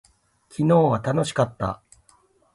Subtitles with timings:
[0.49, 1.83] 昨日は楽しかった。